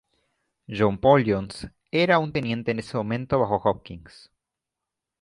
John 0.77 0.97
Paul 0.97 1.23
Jones 1.27 1.69
era 1.91 2.17
un 2.17 2.31
teniente 2.33 2.71
en 2.71 2.79
este 2.79 2.97
momento 2.97 3.37
bajo 3.37 3.61
Hopkins. 3.69 4.31